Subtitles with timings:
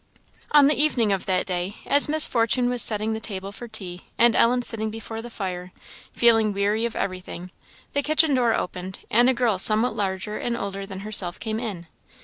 [0.49, 4.07] On the evening of that day, as Miss Fortune was setting the table for tea,
[4.17, 5.71] and Ellen sitting before the fire,
[6.11, 7.51] feeling weary of everything,
[7.93, 11.85] the kitchen door opened, and a girl somewhat larger and older than herself came in.